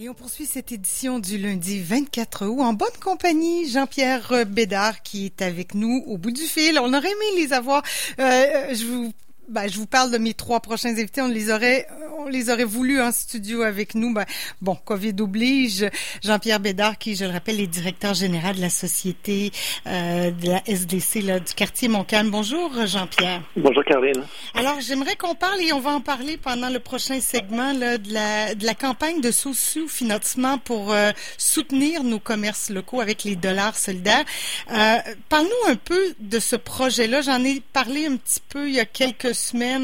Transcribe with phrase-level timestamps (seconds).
[0.00, 3.68] Et on poursuit cette édition du lundi 24 août en bonne compagnie.
[3.68, 6.78] Jean-Pierre Bédard qui est avec nous au bout du fil.
[6.78, 7.82] On aurait aimé les avoir.
[8.20, 9.12] Euh, je vous
[9.48, 11.22] ben, je vous parle de mes trois prochains invités.
[11.22, 11.86] On les aurait,
[12.18, 14.12] on les aurait voulu en studio avec nous.
[14.12, 14.26] Ben,
[14.60, 15.88] bon, Covid oblige.
[16.22, 19.50] Jean-Pierre Bédard, qui, je le rappelle, est directeur général de la société
[19.86, 22.30] euh, de la SDC là, du quartier Montcalm.
[22.30, 23.42] Bonjour, Jean-Pierre.
[23.56, 24.22] Bonjour, Caroline.
[24.54, 28.12] Alors, j'aimerais qu'on parle et on va en parler pendant le prochain segment là, de,
[28.12, 33.76] la, de la campagne de sous-financement pour euh, soutenir nos commerces locaux avec les dollars
[33.76, 34.24] solidaires.
[34.72, 34.96] Euh,
[35.28, 37.22] Parle-nous un peu de ce projet-là.
[37.22, 39.34] J'en ai parlé un petit peu il y a quelques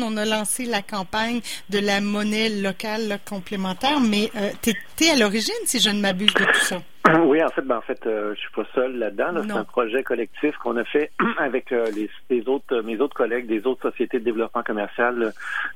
[0.02, 1.40] on a lancé la campagne
[1.70, 4.74] de la monnaie locale complémentaire, mais euh, tu
[5.08, 6.82] à l'origine, si je ne m'abuse, de tout ça.
[7.26, 9.42] Oui, en fait, ben, en fait, euh, je suis pas seul là-dedans.
[9.46, 11.90] c'est un projet collectif qu'on a fait avec euh,
[12.30, 15.32] les, autres, mes autres collègues des autres sociétés de développement commercial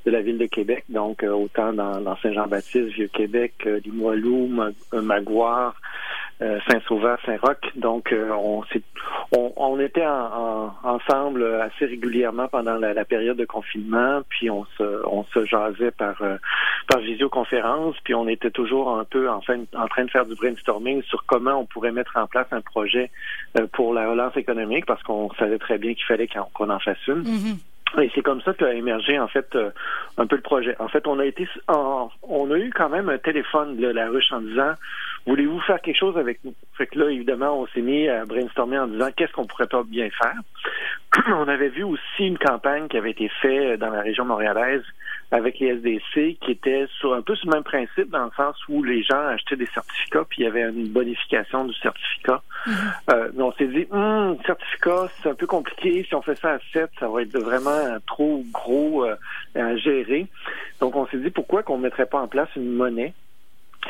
[0.06, 0.84] de la ville de Québec.
[0.88, 4.50] Donc, autant dans, Saint-Jean-Baptiste, Vieux-Québec, Limoilou,
[4.92, 5.74] Maguire,
[6.40, 7.58] Saint-Sauveur, Saint-Roch.
[7.76, 8.62] Donc, on,
[9.32, 15.06] on, on, était en, ensemble assez régulièrement pendant la, période de confinement, puis on se,
[15.06, 16.36] on se jasait par, euh,
[16.86, 19.40] par visioconférence, puis on était toujours un peu en,
[19.76, 23.10] en train de faire du brainstorming sur comment on pourrait mettre en place un projet
[23.58, 27.06] euh, pour la relance économique, parce qu'on savait très bien qu'il fallait qu'on en fasse
[27.06, 27.22] une.
[27.22, 28.02] Mm-hmm.
[28.02, 29.70] Et c'est comme ça qu'a émergé en fait euh,
[30.18, 30.76] un peu le projet.
[30.78, 34.30] En fait, on a été, on a eu quand même un téléphone de la ruche
[34.30, 34.72] en disant
[35.26, 36.54] voulez-vous faire quelque chose avec nous?
[36.76, 39.82] Fait que là, évidemment, on s'est mis à brainstormer en disant qu'est-ce qu'on pourrait pas
[39.82, 40.34] bien faire?
[41.36, 44.82] on avait vu aussi une campagne qui avait été faite dans la région montréalaise
[45.30, 48.82] avec les SDC qui était sur un peu ce même principe dans le sens où
[48.82, 52.42] les gens achetaient des certificats puis il y avait une bonification du certificat.
[52.66, 53.14] Mm-hmm.
[53.14, 56.04] Euh, on s'est dit, hum, certificat, c'est un peu compliqué.
[56.08, 59.16] Si on fait ça à 7, ça va être vraiment trop gros euh,
[59.54, 60.26] à gérer.
[60.80, 63.12] Donc on s'est dit, pourquoi qu'on ne mettrait pas en place une monnaie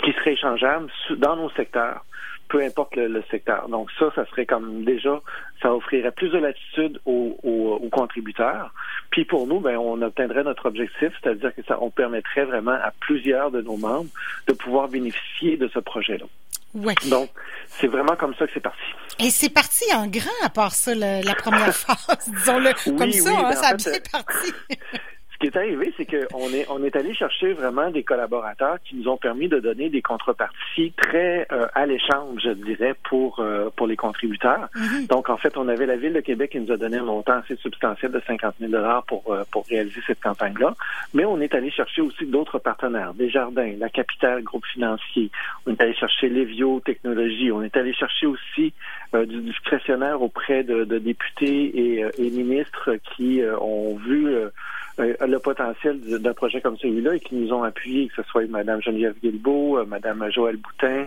[0.02, 2.04] qui serait échangeable dans nos secteurs,
[2.48, 3.68] peu importe le, secteur.
[3.68, 5.20] Donc ça, ça serait comme déjà,
[5.62, 8.72] ça offrirait plus de latitude aux, contributeurs.
[9.10, 12.92] Puis pour nous, ben, on obtiendrait notre objectif, c'est-à-dire que ça, on permettrait vraiment à
[13.00, 14.10] plusieurs de nos membres
[14.46, 16.26] de pouvoir bénéficier de ce projet-là.
[16.74, 16.94] Ouais.
[17.10, 17.30] Donc,
[17.66, 18.82] c'est vraiment comme ça que c'est parti.
[19.18, 23.42] Et c'est parti en grand, à part ça, la première phase, disons-le comme ça, hein,
[23.48, 24.52] ben, ça a bien parti.
[25.40, 28.96] Ce qui est arrivé, c'est qu'on est, on est allé chercher vraiment des collaborateurs qui
[28.96, 33.86] nous ont permis de donner des contreparties très euh, alléchantes, je dirais, pour euh, pour
[33.86, 34.68] les contributeurs.
[34.74, 35.06] Mm-hmm.
[35.06, 37.34] Donc, en fait, on avait la Ville de Québec qui nous a donné un montant
[37.34, 38.72] assez substantiel de 50 000
[39.06, 40.74] pour, euh, pour réaliser cette campagne-là.
[41.14, 45.30] Mais on est allé chercher aussi d'autres partenaires, Desjardins, la Capitale, Groupe Financier.
[45.66, 47.52] On est allé chercher Levio Technologies.
[47.52, 48.72] On est allé chercher aussi
[49.14, 54.50] du discrétionnaire auprès de, de députés et, et, ministres qui ont vu euh,
[54.98, 58.82] le potentiel d'un projet comme celui-là et qui nous ont appuyés, que ce soit Mme
[58.82, 61.06] Geneviève Guilbeault, euh, Mme Joël Boutin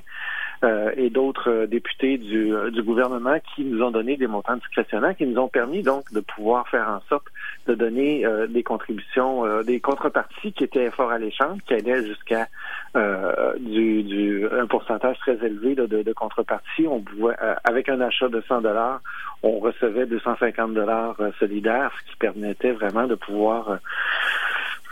[0.64, 5.26] euh, et d'autres députés du, du, gouvernement qui nous ont donné des montants discrétionnaires, qui
[5.26, 7.26] nous ont permis donc de pouvoir faire en sorte
[7.68, 12.48] de donner des contributions, des contreparties qui étaient fort alléchantes, qui allaient jusqu'à
[13.60, 16.88] du, du, un pourcentage très élevé de, de, contrepartie.
[16.88, 19.02] On pouvait, avec un achat de 100 dollars,
[19.44, 23.80] on recevait 250 dollars solidaires, ce qui permettait vraiment de pouvoir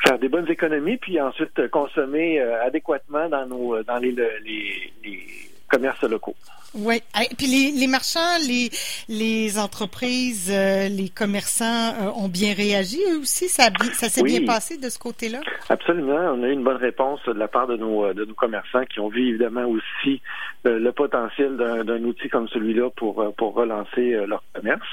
[0.05, 4.93] faire des bonnes économies, puis ensuite consommer euh, adéquatement dans nos euh, dans les, les,
[5.03, 6.35] les commerces locaux.
[6.75, 7.01] Oui.
[7.37, 8.69] Puis les, les, marchands, les,
[9.07, 13.49] les entreprises, euh, les commerçants euh, ont bien réagi eux aussi?
[13.49, 15.39] Ça, ça s'est bien passé de ce côté-là?
[15.69, 16.33] Absolument.
[16.33, 18.85] On a eu une bonne réponse de la part de nos, euh, de nos commerçants
[18.85, 20.21] qui ont vu évidemment aussi
[20.65, 24.87] le potentiel d'un outil comme celui-là pour, pour relancer leur commerce.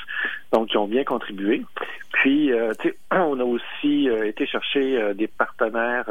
[0.53, 1.65] Donc, ils ont bien contribué.
[2.13, 2.53] Puis,
[3.11, 6.07] on a aussi été chercher des partenaires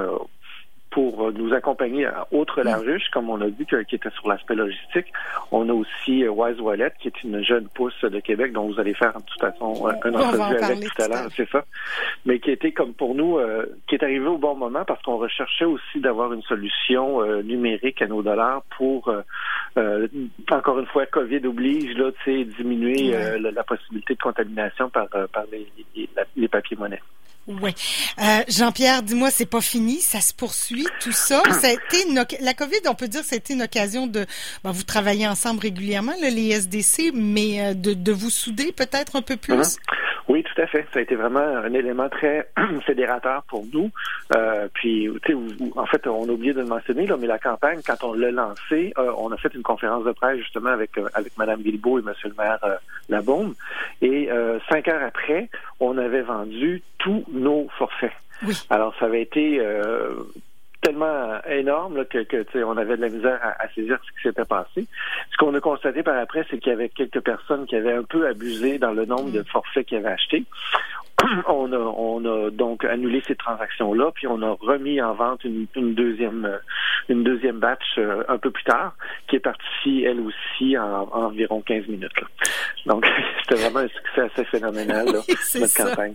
[0.95, 5.07] pour nous accompagner outre la ruche, comme on a dit, qui était sur l'aspect logistique.
[5.51, 8.79] On a aussi euh, Wise Wallet, qui est une jeune pousse de Québec, dont vous
[8.79, 11.65] allez faire de toute façon un entrevue avec tout à l'heure, c'est ça.
[12.25, 15.17] Mais qui était comme pour nous, euh, qui est arrivé au bon moment parce qu'on
[15.17, 19.13] recherchait aussi d'avoir une solution euh, numérique à nos dollars pour,
[20.49, 25.43] encore une fois, COVID oblige, là, tu sais, diminuer la, possibilité de contamination par, par
[25.51, 25.67] les,
[26.37, 27.01] les papiers monnaies.
[27.47, 27.75] Oui.
[28.19, 31.43] Euh, Jean-Pierre, dis-moi, c'est pas fini, ça se poursuit, tout ça.
[31.61, 32.05] ça a été
[32.41, 34.25] la COVID, on peut dire, été une occasion de,
[34.63, 39.21] ben, vous travaillez ensemble régulièrement, les SDC, mais euh, de, de vous souder peut-être un
[39.21, 39.53] peu plus?
[39.53, 39.77] Uh-huh.
[40.27, 40.85] Oui, tout à fait.
[40.91, 42.49] Ça a été vraiment un élément très
[42.85, 43.91] fédérateur pour nous.
[44.35, 47.37] Euh, puis, tu sais, en fait, on a oublié de le mentionner, là, mais la
[47.37, 50.97] campagne, quand on l'a lancée, euh, on a fait une conférence de presse justement avec
[50.97, 52.75] euh, avec Mme Guilbeault et Monsieur le maire euh,
[53.07, 53.53] Labaume.
[54.01, 54.29] Et
[54.69, 55.49] cinq heures après,
[55.79, 58.11] on avait vendu tous nos forfaits.
[58.45, 58.53] Oui.
[58.69, 59.61] Alors, ça avait été
[60.85, 64.45] tellement énorme là, que, que on avait de la misère à, saisir ce qui s'était
[64.45, 64.85] passé.
[65.31, 68.03] Ce qu'on a constaté par après, c'est qu'il y avait quelques personnes qui avaient un
[68.03, 69.45] peu abusé dans le nombre de mm.
[69.45, 70.43] forfaits qu'ils avaient achetés.
[71.47, 75.67] on a, on a donc annulé ces transactions-là, puis on a remis en vente une,
[75.93, 76.59] deuxième
[77.09, 78.95] une deuxième batch euh, un peu plus tard,
[79.27, 82.11] qui est partie elle aussi en, environ 15 minutes.
[82.85, 83.05] Donc
[83.41, 85.05] c'était vraiment un succès assez phénoménal
[85.55, 86.13] notre campagne.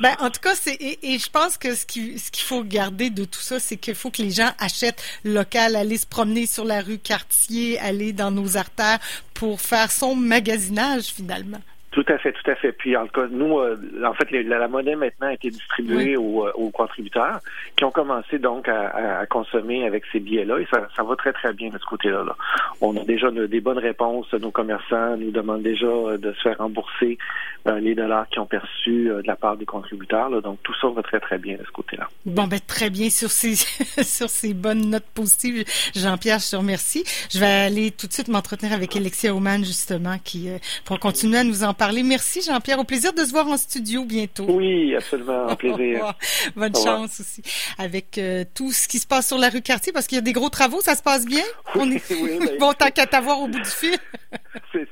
[0.00, 3.10] Ben en tout cas c'est et, je pense que ce qui ce qu'il faut garder
[3.10, 6.64] de tout ça, c'est qu'il faut que les gens achètent local, aller se promener sur
[6.64, 8.98] la rue Cartier, aller dans nos artères
[9.34, 11.60] pour faire son magasinage finalement.
[11.90, 12.70] Tout à fait, tout à fait.
[12.70, 16.46] Puis en tout cas, nous, euh, en fait, la, monnaie maintenant a été distribuée aux,
[16.46, 17.40] euh, aux, contributeurs
[17.74, 21.32] qui ont commencé donc à, à consommer avec ces billets-là et ça, ça, va très
[21.32, 22.22] très bien de ce côté-là.
[22.22, 22.36] Là.
[22.80, 24.32] On a déjà des bonnes réponses.
[24.34, 27.18] Nos commerçants nous demandent déjà euh, de se faire rembourser
[27.66, 30.30] les dollars qu'ils ont perçus de la part des contributeurs.
[30.30, 30.40] Là.
[30.40, 32.08] Donc tout ça va très très bien de ce côté-là.
[32.24, 33.54] Bon, ben très bien sur ces
[34.02, 35.64] sur ces bonnes notes positives.
[35.94, 37.04] Jean-Pierre, je te remercie.
[37.30, 40.48] Je vais aller tout de suite m'entretenir avec Alexia Oman justement qui
[40.86, 42.02] pour continuer à nous en parler.
[42.02, 42.78] Merci Jean-Pierre.
[42.78, 44.44] Au plaisir de se voir en studio bientôt.
[44.46, 45.48] Oui, absolument.
[45.48, 46.12] Un plaisir.
[46.54, 47.42] Bonne chance aussi.
[47.78, 50.22] Avec euh, tout ce qui se passe sur la rue Cartier, parce qu'il y a
[50.22, 51.42] des gros travaux, ça se passe bien?
[51.74, 52.10] Oui, On est...
[52.10, 53.96] oui, ben, bon, tant qu'à t'avoir au bout du fil.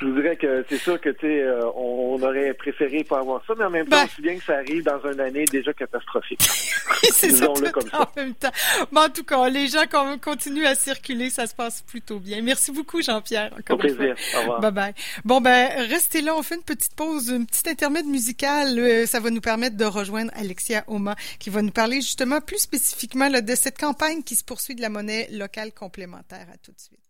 [0.00, 3.44] je vous dirais que c'est sûr que tu sais, euh, on, aurait préféré pas avoir
[3.46, 4.30] ça, mais en même temps, c'est ben.
[4.30, 6.40] bien que ça arrive dans une année déjà catastrophique.
[7.12, 8.00] c'est ça, tout comme ça.
[8.00, 8.50] en même temps.
[8.92, 9.84] Mais en tout cas, les gens
[10.20, 12.40] continuent à circuler, ça se passe plutôt bien.
[12.40, 13.50] Merci beaucoup, Jean-Pierre.
[13.68, 14.14] Au plaisir.
[14.36, 14.60] Au revoir.
[14.60, 14.94] Bye bye.
[15.24, 18.78] Bon ben, restez là, on fait une petite pause, une petite intermède musicale.
[18.78, 22.58] Euh, ça va nous permettre de rejoindre Alexia Oma, qui va nous parler justement plus
[22.58, 26.46] spécifiquement de cette campagne qui se poursuit de la monnaie locale complémentaire.
[26.52, 27.09] À tout de suite.